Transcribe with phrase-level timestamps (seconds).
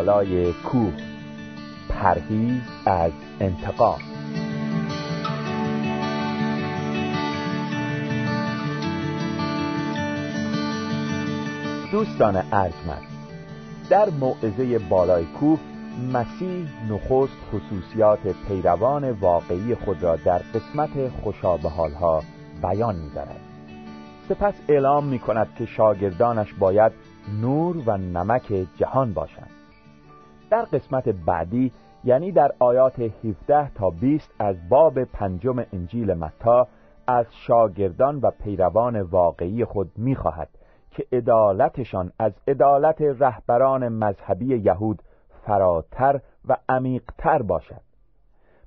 [0.00, 0.92] بالای کوه
[1.88, 3.98] پرهیز از انتقام.
[11.92, 13.02] دوستان ارجمند
[13.90, 15.58] در موعظه بالای کوه
[16.12, 22.22] مسیح نخست خصوصیات پیروان واقعی خود را در قسمت خوشابه حالها
[22.62, 23.40] بیان می‌دارد
[24.28, 26.92] سپس اعلام می کند که شاگردانش باید
[27.40, 29.59] نور و نمک جهان باشند.
[30.50, 31.72] در قسمت بعدی
[32.04, 36.68] یعنی در آیات 17 تا 20 از باب پنجم انجیل متا
[37.06, 40.48] از شاگردان و پیروان واقعی خود می‌خواهد
[40.90, 45.02] که عدالتشان از عدالت رهبران مذهبی یهود
[45.46, 47.80] فراتر و عمیقتر باشد.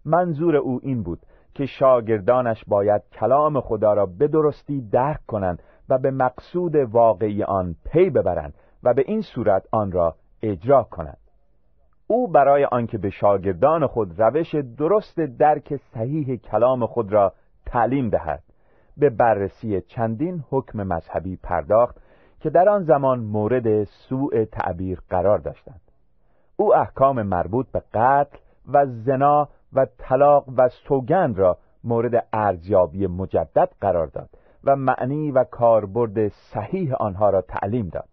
[0.06, 1.20] منظور او این بود
[1.54, 7.76] که شاگردانش باید کلام خدا را به درستی درک کنند و به مقصود واقعی آن
[7.86, 8.54] پی ببرند
[8.84, 11.23] و به این صورت آن را اجرا کنند.
[12.14, 17.34] او برای آنکه به شاگردان خود روش درست درک صحیح کلام خود را
[17.66, 18.44] تعلیم دهد
[18.98, 21.98] به بررسی چندین حکم مذهبی پرداخت
[22.40, 25.82] که در آن زمان مورد سوء تعبیر قرار داشتند.
[26.56, 28.38] او احکام مربوط به قتل
[28.74, 34.30] و زنا و طلاق و سوگند را مورد ارزیابی مجدد قرار داد
[34.64, 38.10] و معنی و کاربرد صحیح آنها را تعلیم داد.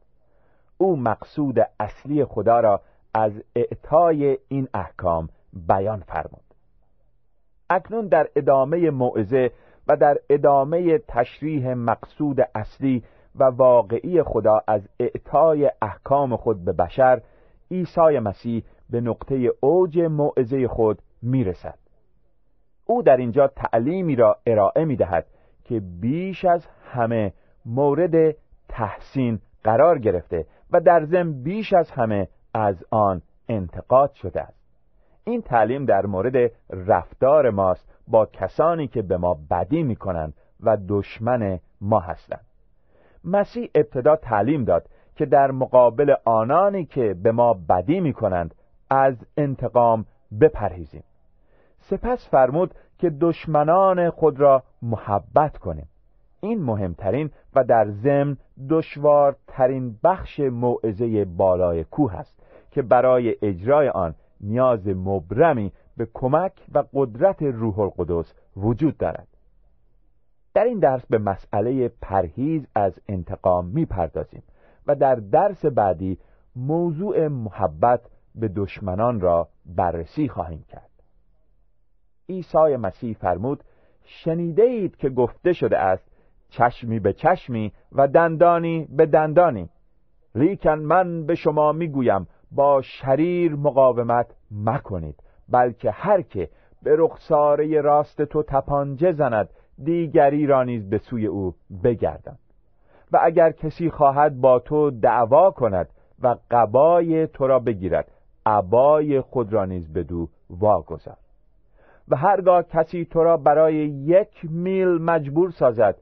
[0.79, 2.81] او مقصود اصلی خدا را
[3.15, 6.45] از اعطای این احکام بیان فرمود.
[7.71, 9.51] اکنون در ادامه موعظه
[9.89, 13.05] و در ادامه تشریح مقصود اصلی
[13.39, 17.23] و واقعی خدا از اعطای احکام خود به بشر
[17.71, 21.79] عیسی مسیح به نقطه اوج موعظه خود می‌رسد.
[22.87, 25.27] او در اینجا تعلیمی را ارائه می دهد
[25.65, 27.33] که بیش از همه
[27.67, 28.37] مورد
[28.69, 34.61] تحسین قرار گرفته و در ضمن بیش از همه از آن انتقاد شده است.
[35.25, 40.76] این تعلیم در مورد رفتار ماست با کسانی که به ما بدی می کنند و
[40.88, 42.44] دشمن ما هستند.
[43.25, 44.87] مسیح ابتدا تعلیم داد
[45.17, 48.55] که در مقابل آنانی که به ما بدی می کنند
[48.91, 50.05] از انتقام
[50.41, 51.05] بپرهیزیم.
[51.81, 55.88] سپس فرمود که دشمنان خود را محبت کنیم.
[56.41, 58.37] این مهمترین و در ضمن
[58.70, 62.40] دشوارترین بخش موعظه بالای کوه است
[62.71, 69.29] که برای اجرای آن نیاز مبرمی به کمک و قدرت روح القدس وجود دارد.
[70.55, 74.43] در این درس به مسئله پرهیز از انتقام می‌پردازیم
[74.87, 76.19] و در درس بعدی
[76.57, 78.01] موضوع محبت
[78.35, 80.91] به دشمنان را بررسی خواهیم کرد.
[82.29, 83.65] عیسی مسیح فرمود
[84.05, 86.11] شنیده اید که گفته شده است
[86.49, 89.69] چشمی به چشمی و دندانی به دندانی.
[90.35, 96.49] لیکن من به شما می‌گویم با شریر مقاومت مکنید بلکه هر که
[96.82, 99.49] به رخساره راست تو تپانجه زند
[99.85, 101.55] دیگری را نیز به سوی او
[101.85, 102.38] بگردند
[103.12, 105.88] و اگر کسی خواهد با تو دعوا کند
[106.23, 108.11] و قبای تو را بگیرد
[108.47, 111.17] عبای خود را نیز بدو واگذار.
[112.08, 115.97] و هرگاه کسی تو را برای یک میل مجبور سازد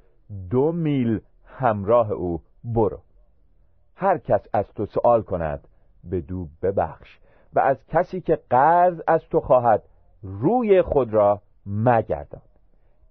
[0.50, 2.98] دو میل همراه او برو.
[3.96, 5.67] هر کس از تو سوال کند
[6.10, 7.18] بدو ببخش
[7.54, 9.82] و از کسی که قرض از تو خواهد
[10.22, 12.42] روی خود را مگردان.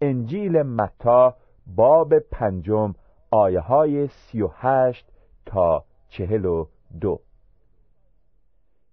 [0.02, 1.36] انجیل متا
[1.76, 2.94] باب پنجم
[3.32, 5.12] آیه های سی و هشت
[5.46, 6.66] تا چهل و
[7.02, 7.20] دو.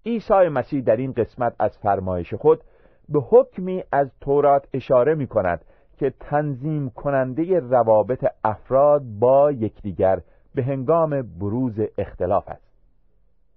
[0.06, 2.64] عیسی مسیح در این قسمت از فرمایش خود
[3.08, 5.64] به حکمی از تورات اشاره می کند
[5.99, 10.20] که تنظیم کننده روابط افراد با یکدیگر
[10.55, 12.64] به هنگام بروز اختلاف است.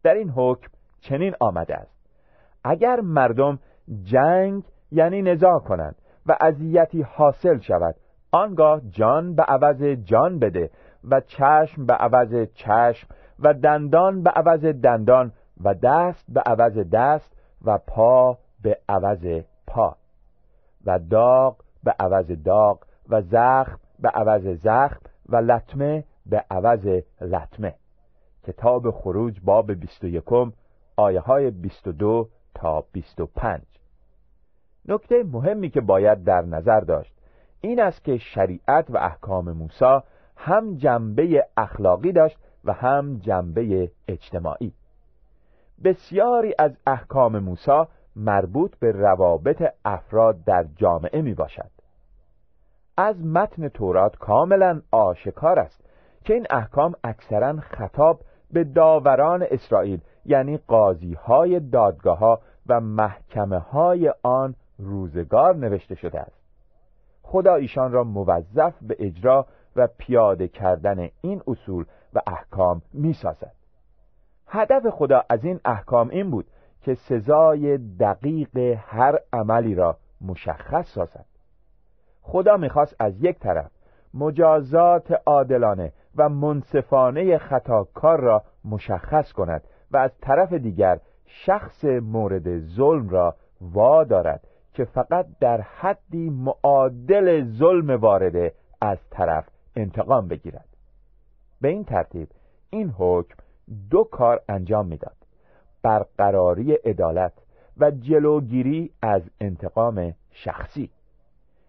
[0.08, 0.68] در این حکم
[1.02, 1.92] چنین آمده است.
[2.64, 3.60] اگر مردم
[4.04, 5.96] جنگ یعنی نزاع کنند
[6.26, 7.96] و اذیتی حاصل شود
[8.32, 10.70] آنگاه جان به عوض جان بده
[11.10, 13.08] و چشم به عوض چشم
[13.40, 15.32] و دندان به عوض دندان
[15.64, 17.32] و دست به عوض دست
[17.66, 19.96] و پا به عوض پا
[20.86, 25.00] و داغ به عوض داغ و زخم به عوض زخم
[25.30, 26.88] و لطمه به عوض
[27.22, 27.74] لطمه.
[28.48, 30.24] کتاب خروج باب 21
[30.96, 33.62] آیه های 22 تا 25
[34.88, 37.14] نکته مهمی که باید در نظر داشت
[37.62, 40.00] این است که شریعت و احکام موسی
[40.38, 44.74] هم جنبه اخلاقی داشت و هم جنبه اجتماعی.
[45.84, 47.84] بسیاری از احکام موسی
[48.16, 51.72] مربوط به روابط افراد در جامعه می باشد
[52.98, 55.84] از متن تورات کاملا آشکار است
[56.24, 58.20] که این احکام اکثرا خطاب
[58.52, 66.20] به داوران اسرائیل یعنی قاضی های دادگاه ها و محکمه های آن روزگار نوشته شده
[66.20, 66.38] است
[67.24, 73.52] خدا ایشان را موظف به اجرا و پیاده کردن این اصول و احکام می سازد.
[74.48, 76.46] هدف خدا از این احکام این بود
[76.82, 81.26] که سزای دقیق هر عملی را مشخص سازد
[82.22, 83.72] خدا می‌خواست از یک طرف
[84.14, 93.10] مجازات عادلانه و منصفانه خطاکار را مشخص کند و از طرف دیگر شخص مورد ظلم
[93.10, 100.68] را وادارد که فقط در حدی معادل ظلم وارده از طرف انتقام بگیرد.
[101.62, 102.28] به این ترتیب
[102.70, 103.36] این حکم
[103.90, 105.16] دو کار انجام می‌داد
[105.84, 107.34] برقراری عدالت
[107.78, 110.90] و جلوگیری از انتقام شخصی.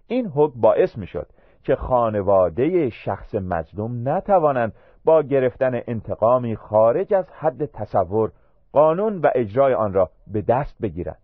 [0.06, 1.26] این حکم باعث می شد
[1.68, 4.72] که خانواده شخص مظلوم نتوانند
[5.04, 8.32] با گرفتن انتقامی خارج از حد تصور
[8.72, 11.18] قانون و اجرای آن را به دست بگیرند.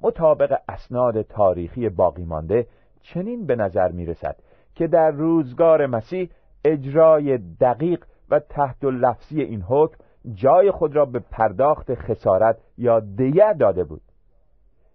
[0.00, 2.66] مطابق اسناد تاریخی باقی مانده
[3.02, 4.36] چنین به نظر می رسد
[4.74, 6.30] که در روزگار مسیح
[6.64, 9.96] اجرای دقیق و تحت لفظی این حکم
[10.34, 14.02] جای خود را به پرداخت خسارت یا دیه داده بود.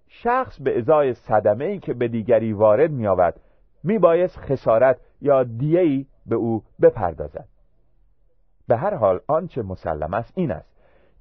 [0.08, 3.08] شخص به ازای صدمه ای که به دیگری وارد می
[3.84, 7.48] می بایست خسارت یا دیهی به او بپردازد.
[8.68, 10.72] به هر حال آنچه مسلم است این است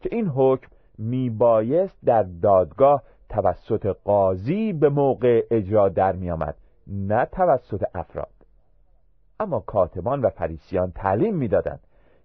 [0.00, 6.56] که این حکم می بایست در دادگاه توسط قاضی به موقع اجرا در می آمد
[6.86, 8.30] نه توسط افراد.
[9.40, 11.80] اما کاتبان و فریسیان تعلیم می‌دادند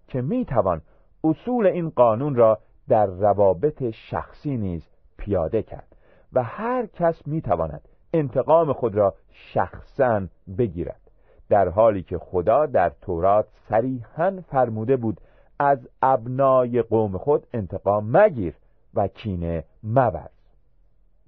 [0.08, 0.82] که می توان
[1.24, 4.88] اصول این قانون را در روابط شخصی نیز
[5.18, 5.96] پیاده کرد
[6.32, 10.26] و هر کس می تواند انتقام خود را شخصا
[10.58, 11.00] بگیرد.
[11.48, 15.20] در حالی که خدا در تورات صریحا فرموده بود
[15.58, 18.54] از ابنای قوم خود انتقام مگیر
[18.94, 20.28] و کینه مبر.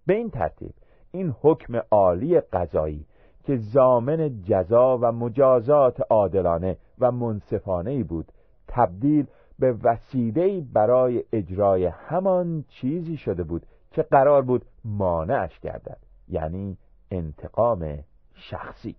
[0.07, 0.75] به این ترتیب
[1.11, 3.07] این حکم عالی قضایی
[3.45, 8.33] که زامن جزا و مجازات عادلانه و منصفانه بود
[8.69, 9.27] تبدیل
[9.59, 16.08] به وسیله برای اجرای همان چیزی شده بود که قرار بود مانعش گردد.
[16.29, 16.79] یعنی
[17.11, 17.99] انتقام
[18.35, 18.97] شخصی.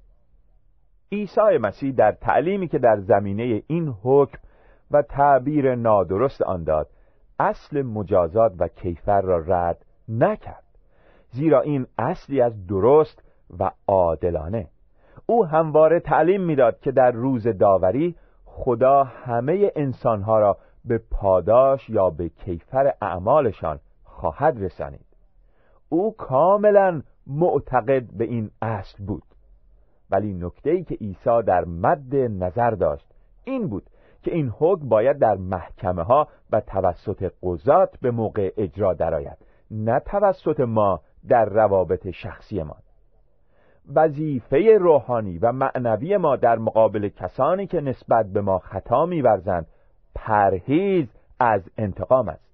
[1.12, 4.38] عیسی مسیح در تعلیمی که در زمینه این حکم
[4.92, 6.90] و تعبیر نادرست آن داد
[7.40, 10.64] اصل مجازات و کیفر را رد نکرد
[11.32, 13.24] زیرا این اصلی از درست
[13.60, 14.68] و عادلانه.
[15.26, 22.10] او همواره تعلیم می‌داد که در روز داوری خدا همه انسانها را به پاداش یا
[22.10, 25.06] به کیفر اعمالشان خواهد رسانید.
[25.90, 29.24] او کاملا معتقد به این اصل بود.
[30.12, 33.06] ولی نکته ای که عیسی در مد نظر داشت
[33.44, 33.84] این بود
[34.24, 39.38] که این حکم باید در محکمه ها و توسط قضات به موقع اجرا درآید
[39.72, 42.76] نه توسط ما در روابط شخصی ما.
[43.96, 49.68] وظیفه روحانی و معنوی ما در مقابل کسانی که نسبت به ما خطا میورزند
[50.16, 51.08] پرهیز
[51.40, 52.50] از انتقام است.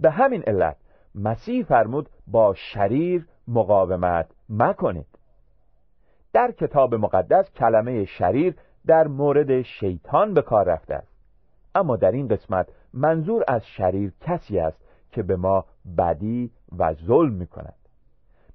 [0.00, 0.76] به همین علت
[1.14, 5.18] مسیح فرمود با شریر مقاومت مکنید.
[6.32, 8.56] در کتاب مقدس کلمه شریر
[8.86, 11.14] در مورد شیطان به کار رفته است.
[11.74, 15.64] اما در این قسمت منظور از شریر کسی است که به ما
[15.98, 17.74] بدی و ظلم می کند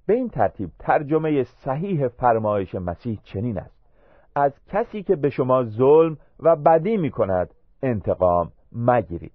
[0.06, 3.80] به این ترتیب ترجمه صحیح فرمایش مسیح چنین است.
[4.36, 9.32] از کسی که به شما ظلم و بدی می کند انتقام مگیرید.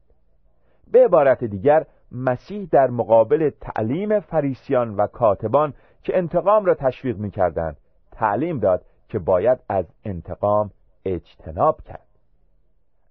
[0.92, 7.30] به عبارت دیگر مسیح در مقابل تعلیم فریسیان و کاتبان که انتقام را تشویق می
[7.30, 7.76] کردند
[8.12, 10.70] تعلیم داد که باید از انتقام
[11.04, 12.06] اجتناب کرد.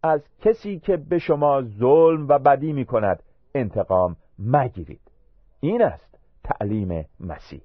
[0.04, 3.24] از کسی که به شما ظلم و بدی می کند
[3.56, 5.12] انتقام مگیرید.
[5.60, 7.62] این است تعلیم مسیح.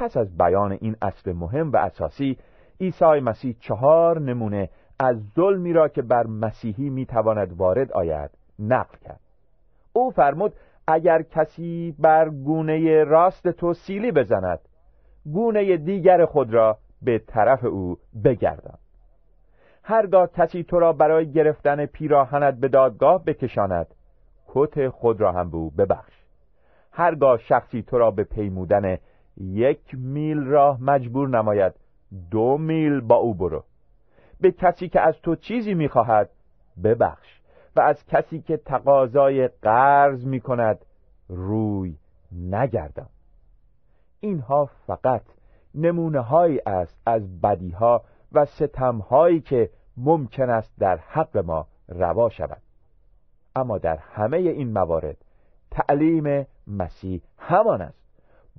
[0.00, 2.38] پس از بیان این اصل مهم و اساسی
[2.80, 9.20] عیسی مسیح چهار نمونه از ظلمی را که بر مسیحی می‌تواند وارد آید نقل کرد.
[9.92, 10.52] او فرمود
[10.86, 14.58] اگر کسی بر گونه راست تو سیلی بزند
[15.32, 18.78] گونه دیگر خود را به طرف او بگردان.
[19.82, 23.86] هرگاه کسی تو را برای گرفتن پیراهنت به دادگاه بکشاند
[24.48, 26.12] کت خود را هم به او ببخش.
[26.92, 28.98] هرگاه شخصی تو را به پیمودن
[29.36, 31.72] یک میل راه مجبور نماید.
[32.30, 33.64] دو میل با او برو.
[34.40, 36.30] به کسی که از تو چیزی می‌خواهد
[36.84, 37.40] ببخش.
[37.76, 40.84] و از کسی که تقاضای قرض می‌کند
[41.28, 41.96] روی
[42.32, 43.08] نگردان.
[44.20, 45.22] اینها فقط
[45.74, 51.66] نمونه هایی است از بدی ها و ستم هایی که ممکن است در حق ما
[51.88, 52.62] روا شود.
[53.56, 55.16] اما در همه این موارد
[55.70, 57.99] تعلیم مسیح همان است.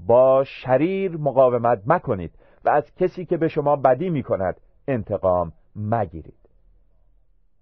[0.07, 2.31] با شریر مقاومت مکنید
[2.65, 6.49] و از کسی که به شما بدی می کند انتقام مگیرید.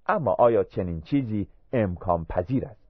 [0.08, 2.90] اما آیا چنین چیزی امکان پذیر است؟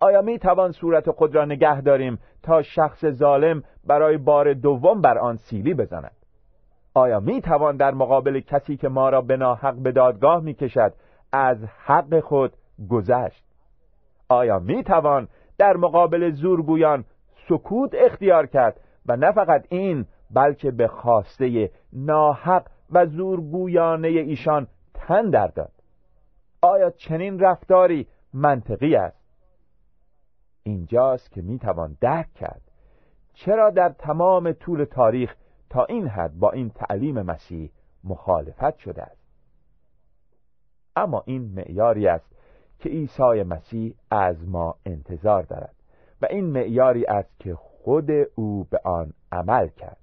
[0.00, 5.18] آیا می توان صورت خود را نگه داریم تا شخص ظالم برای بار دوم بر
[5.18, 6.16] آن سیلی بزند؟
[6.94, 10.94] آیا می توان در مقابل کسی که ما را به ناحق به دادگاه می کشد
[11.32, 12.52] از حق خود
[12.90, 13.44] گذشت؟
[14.28, 17.04] آیا می توان در مقابل زورگویان
[17.48, 25.30] سکوت اختیار کرد و نه فقط این بلکه به خواسته ناحق و زورگویانه ایشان تن
[25.30, 25.72] در داد.
[26.62, 29.22] آیا چنین رفتاری منطقی است؟
[30.62, 32.62] اینجاست که می‌توان درک کرد
[33.34, 35.36] چرا در تمام طول تاریخ
[35.70, 37.70] تا این حد با این تعلیم مسیح
[38.04, 39.22] مخالفت شده است.
[40.96, 42.36] اما این معیاری است
[42.78, 45.74] که عیسی مسیح از ما انتظار دارد.
[46.22, 49.96] و این معیاری است که خود او به آن عمل کرد.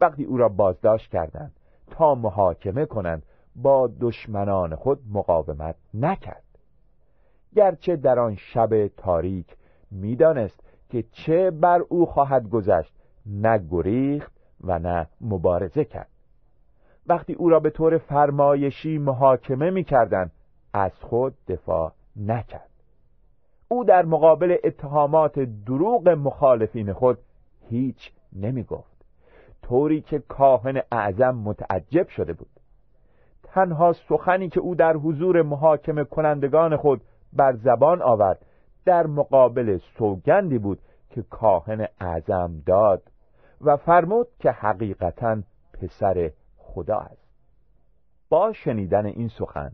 [0.00, 1.52] وقتی او را بازداشت کردند
[1.90, 3.22] تا محاکمه کنند
[3.56, 6.42] با دشمنان خود مقاومت نکرد.
[7.54, 9.56] گرچه در آن شب تاریک
[9.90, 10.60] می‌دانست
[10.90, 12.94] که چه بر او خواهد گذشت
[13.26, 14.32] نه گریخت
[14.64, 16.08] و نه مبارزه کرد.
[17.06, 20.32] وقتی او را به طور فرمایشی محاکمه می‌کردند
[20.72, 22.71] از خود دفاع نکرد.
[23.72, 27.18] او در مقابل اتهامات دروغ مخالفین خود
[27.68, 29.04] هیچ نمی گفت
[29.62, 32.50] طوری که کاهن اعظم متعجب شده بود.
[33.42, 37.00] تنها سخنی که او در حضور محاکمه کنندگان خود
[37.32, 38.46] بر زبان آورد
[38.84, 40.78] در مقابل سوگندی بود
[41.10, 43.02] که کاهن اعظم داد
[43.60, 47.28] و فرمود که حقیقتا پسر خدا است.
[48.28, 49.72] با شنیدن این سخن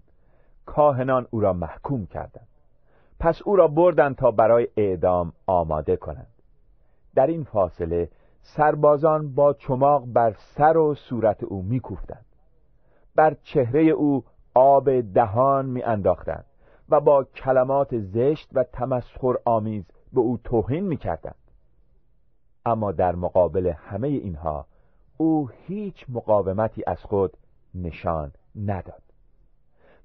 [0.67, 2.49] کاهنان او را محکوم کردند.
[3.21, 6.33] پس او را بردند تا برای اعدام آماده کنند.
[7.15, 8.09] در این فاصله
[8.43, 12.25] سربازان با چماق بر سر و صورت او میکوفتند.
[13.15, 16.45] بر چهره او آب دهان میانداختند
[16.89, 21.35] و با کلمات زشت و تمسخر آمیز به او توهین می‌کردند.
[22.67, 24.67] اما در مقابل همه اینها
[25.17, 27.37] او هیچ مقاومتی از خود
[27.75, 29.03] نشان نداد.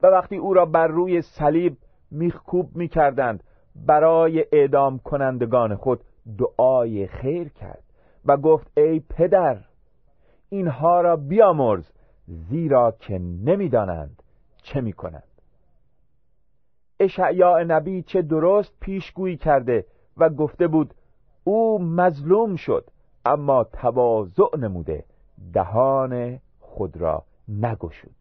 [0.03, 1.77] و وقتی او را بر روی صلیب
[2.13, 3.43] میخکوب می‌کردند.
[3.75, 6.03] برای اعدام کنندگان خود
[6.38, 7.84] دعای خیر کرد
[8.25, 9.58] و گفت ای پدر
[10.50, 11.91] اینها را بیامرز
[12.27, 14.24] زیرا که نمی‌دانند
[14.63, 15.24] چه می‌کنند.
[17.00, 19.86] اشعیا نبی چه درست پیشگویی کرده
[20.17, 20.93] و گفته بود
[21.43, 22.89] او مظلوم شد
[23.25, 25.05] اما تواضع نموده
[25.53, 28.15] دهان خود را نگشود.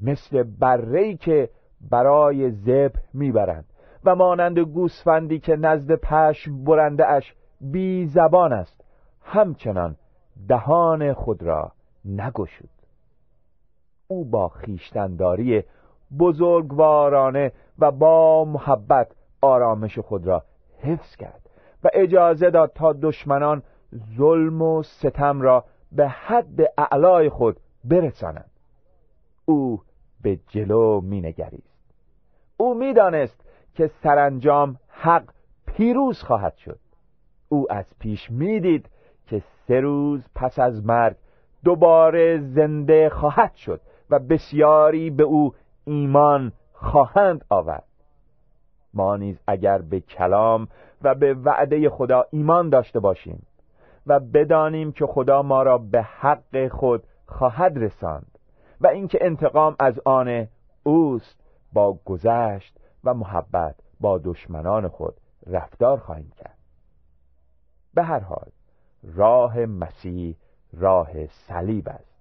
[0.00, 3.64] مثل برهی که برای زب می‌برند
[4.04, 8.84] و مانند گوسفندی که نزد پشم برنده اش بی زبان است
[9.22, 9.96] همچنان
[10.48, 11.72] دهان خود را
[12.04, 12.70] نگشود.
[14.08, 15.62] او با خیشتنداری
[16.18, 19.12] بزرگوارانه و با محبت
[19.42, 20.42] آرامش خود را
[20.78, 21.50] حفظ کرد
[21.84, 23.62] و اجازه داد تا دشمنان
[24.16, 28.50] ظلم و ستم را به حد اعلای خود برسانند.
[29.44, 29.80] او
[30.22, 31.69] به جلو مینگریست.
[32.60, 33.40] او می‌دانست
[33.74, 35.24] که سرانجام حق
[35.66, 36.78] پیروز خواهد شد.
[37.48, 38.88] او از پیش می‌دید
[39.26, 41.16] که سه روز پس از مرگ
[41.64, 47.84] دوباره زنده خواهد شد و بسیاری به او ایمان خواهند آورد.
[48.94, 50.68] ما نیز اگر به کلام
[51.02, 53.46] و به وعده خدا ایمان داشته باشیم
[54.06, 58.38] و بدانیم که خدا ما را به حق خود خواهد رساند
[58.80, 60.46] و اینکه انتقام از آن
[60.82, 61.39] اوست
[61.72, 65.14] با گذشت و محبت با دشمنان خود
[65.46, 66.58] رفتار خواهیم کرد.
[67.94, 68.48] به هر حال
[69.02, 70.36] راه مسیح
[70.72, 72.20] راه صلیب است.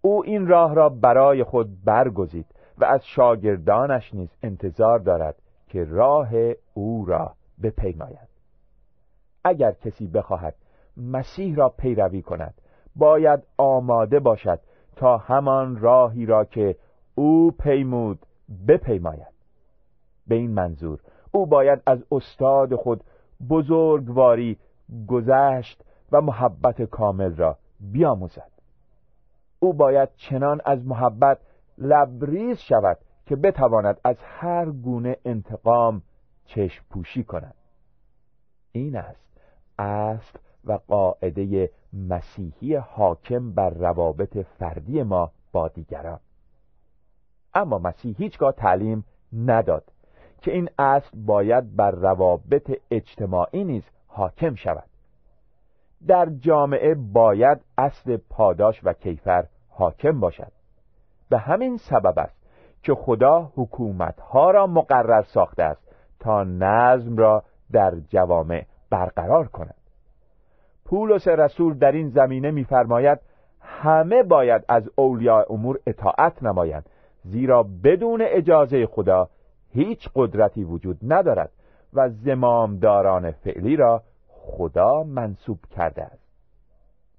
[0.00, 2.46] او این راه را برای خود برگزید
[2.78, 6.30] و از شاگردانش نیز انتظار دارد که راه
[6.74, 8.28] او را بپیماید.
[9.44, 10.54] اگر کسی بخواهد
[10.96, 12.54] مسیح را پیروی کند
[12.96, 14.60] باید آماده باشد
[14.96, 16.76] تا همان راهی را که
[17.14, 18.18] او پیمود
[18.68, 19.36] بپیماید.
[20.26, 21.00] به این منظور
[21.32, 23.04] او باید از استاد خود
[23.48, 24.58] بزرگواری
[25.06, 28.50] گذشت و محبت کامل را بیاموزد.
[29.58, 31.38] او باید چنان از محبت
[31.78, 36.02] لبریز شود که بتواند از هر گونه انتقام
[36.44, 37.54] چشم پوشی کند.
[38.72, 39.26] این است
[39.78, 46.20] اصل و قاعده مسیحی حاکم بر روابط فردی ما با دیگران.
[47.56, 49.84] اما مسیح هیچگاه تعلیم نداد
[50.40, 54.88] که این اصل باید بر روابط اجتماعی نیز حاکم شود.
[56.06, 60.52] در جامعه باید اصل پاداش و کیفر حاکم باشد.
[61.28, 62.36] به همین سبب است
[62.82, 67.42] که خدا حکومتها را مقرر ساخته است تا نظم را
[67.72, 69.74] در جوامع برقرار کند.
[70.84, 73.18] پولس رسول در این زمینه می‌فرماید
[73.60, 76.88] همه باید از اولیاء امور اطاعت نمایند.
[77.30, 79.28] زیرا بدون اجازه خدا
[79.70, 81.50] هیچ قدرتی وجود ندارد
[81.92, 86.26] و زمامداران فعلی را خدا منصوب کرده است.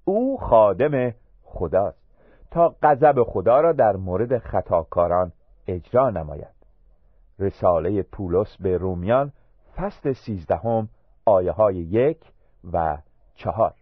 [0.04, 2.02] او خادم خداست
[2.50, 5.32] تا غضب خدا را در مورد خطاکاران
[5.66, 6.54] اجرا نماید.
[7.38, 9.32] رساله پولس به رومیان
[9.76, 10.88] فصل سیزدهم
[11.26, 12.20] آیه های یک
[12.72, 12.98] و
[13.34, 13.74] چهار.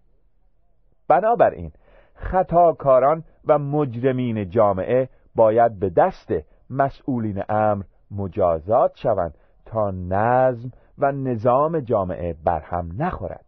[1.08, 1.72] بنابراین
[2.14, 6.32] خطاکاران و مجرمین جامعه باید به دست
[6.70, 9.34] مسئولین امر مجازات شوند
[9.66, 13.44] تا نظم و نظام جامعه برهم نخورد.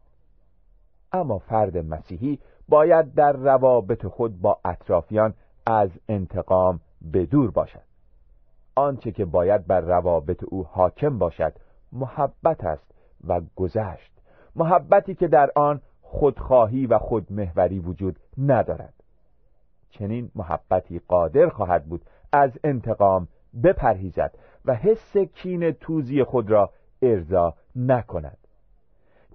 [1.12, 5.34] اما فرد مسیحی باید در روابط خود با اطرافیان
[5.66, 6.80] از انتقام
[7.12, 7.88] بدور باشد.
[8.74, 11.52] آنچه که باید بر روابط او حاکم باشد
[11.92, 12.94] محبت است
[13.26, 14.12] و گذشت.
[14.56, 18.94] محبتی که در آن خودخواهی و خودمهوری وجود ندارد.
[19.90, 23.28] چنین محبتی قادر خواهد بود از انتقام
[23.64, 26.70] بپرهیزد و حس کین توزی خود را
[27.02, 28.38] ارضا نکند.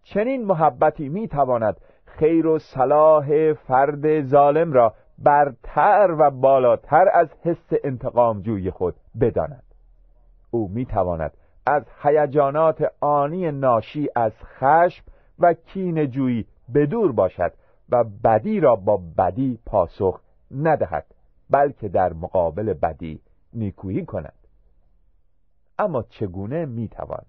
[0.03, 8.41] چنین محبتی می‌تواند خیر و صلاح فرد ظالم را برتر و بالاتر از حس انتقام
[8.41, 9.63] جوی خود بداند.
[10.51, 15.05] او می‌تواند از هیجانات آنی ناشی از خشم
[15.39, 17.53] و کین جویی بدور باشد
[17.89, 20.19] و بدی را با بدی پاسخ
[20.53, 21.05] ندهد
[21.49, 23.21] بلکه در مقابل بدی
[23.53, 24.33] نیکویی کند.
[25.79, 27.25] اما چگونه می‌توان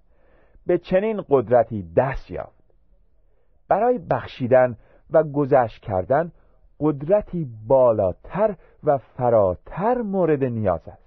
[0.67, 2.65] به چنین قدرتی دست یافت؟
[3.69, 4.77] برای بخشیدن
[5.11, 6.33] و گذشت کردن
[6.81, 11.05] قدرتی بالاتر و فراتر مورد نیاز است.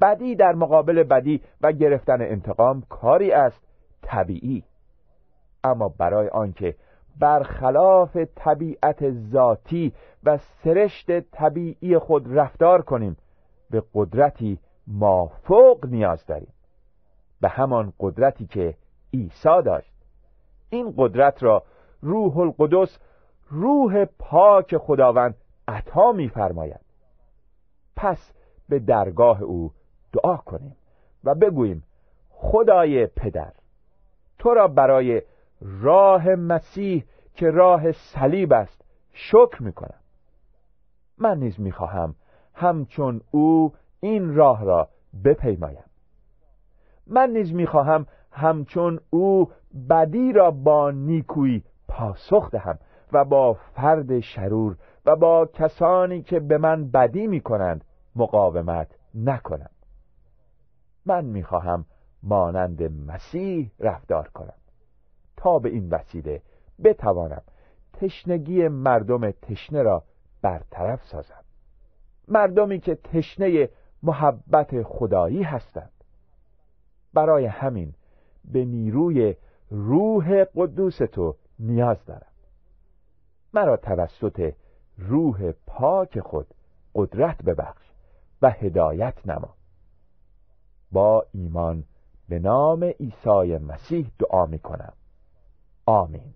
[0.00, 3.60] بدی در مقابل بدی و گرفتن انتقام کاری است
[4.02, 4.64] طبیعی.
[5.64, 6.74] اما برای آنکه
[7.18, 9.92] برخلاف طبیعت ذاتی
[10.24, 13.16] و سرشت طبیعی خود رفتار کنیم
[13.70, 16.52] به قدرتی مافوق نیاز داریم.
[17.40, 18.74] به همان قدرتی که
[19.14, 19.92] عیسی داشت.
[20.70, 21.62] این قدرت را
[22.02, 22.98] روح القدس
[23.50, 25.34] روح پاک خداوند
[25.68, 26.80] عطا می‌فرماید.
[27.96, 28.32] پس
[28.68, 29.72] به درگاه او
[30.12, 30.76] دعا کنیم
[31.24, 31.82] و بگوییم
[32.30, 33.52] خدای پدر
[34.38, 35.22] تو را برای
[35.60, 40.00] راه مسیح که راه صلیب است شکر می‌کنم.
[41.18, 42.14] من نیز می‌خواهم
[42.54, 44.88] همچون او این راه را
[45.24, 45.84] بپیمایم.
[47.06, 49.50] من نیز می‌خواهم همچون او
[49.90, 52.78] بدی را با نیکویی پاسخ دهم
[53.12, 57.84] و با فرد شرور و با کسانی که به من بدی می‌کنند
[58.16, 59.70] مقاومت نکنم.
[61.06, 61.84] من می‌خواهم
[62.22, 64.54] مانند مسیح رفتار کنم.
[65.46, 66.42] تا به این وسیله
[66.84, 67.42] بتوانم
[67.92, 70.02] تشنگی مردم تشنه را
[70.42, 71.44] برطرف سازم.
[72.28, 73.68] مردمی که تشنه
[74.02, 75.90] محبت خدایی هستند.
[77.14, 77.94] برای همین
[78.44, 79.34] به نیروی
[79.70, 82.32] روح قدوس تو نیاز دارم.
[83.54, 84.52] مرا توسط
[84.98, 86.46] روح پاک خود
[86.94, 87.90] قدرت ببخش
[88.42, 89.54] و هدایت نما.
[90.92, 91.84] با ایمان
[92.28, 94.92] به نام عیسی مسیح دعا می کنم
[95.86, 96.35] Amém.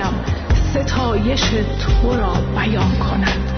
[0.00, 0.24] دهانم
[0.70, 1.40] ستایش
[1.80, 3.52] تو را بیان کند.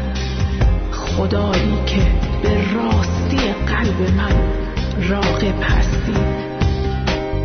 [0.92, 2.02] خدایی که
[2.42, 4.32] به راستی قلب من
[5.08, 6.16] راقب هستی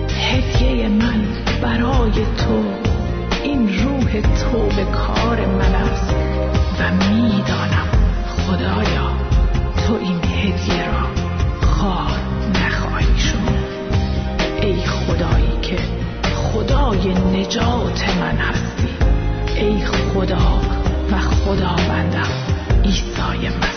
[0.09, 1.25] هدیه من
[1.61, 2.63] برای تو
[3.43, 6.13] این روح تو به کار من است
[6.79, 7.87] و می‌دانم
[8.37, 9.09] خدایا
[9.87, 11.07] تو این هدیه را
[11.61, 12.19] خار
[12.65, 13.57] نخواهی شد.
[14.61, 15.77] ای خدایی که
[16.35, 18.66] خدای نجات من هستی
[19.57, 20.61] ای خدا
[21.11, 22.29] و خداوندم
[22.83, 23.76] عیسی مسیح.